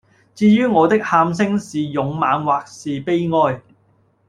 [0.33, 3.61] 至于我的喊聲是勇猛或是悲哀，